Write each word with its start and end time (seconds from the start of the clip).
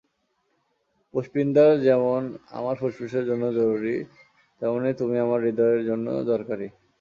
পুষ্পিন্দার 1.13 1.71
যেমন 1.87 2.21
আমার 2.57 2.75
ফুসফুসের 2.81 3.23
জন্য 3.29 3.43
জরুরী, 3.57 3.95
তেমনই 4.61 4.93
তুমি 5.01 5.15
আমার 5.25 5.39
হৃদয়ের 5.45 5.81
জন্য 5.89 6.07
দরকারী! 6.31 6.67